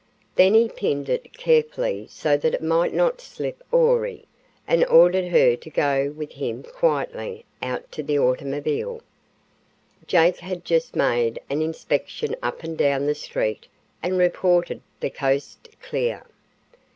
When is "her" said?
5.27-5.55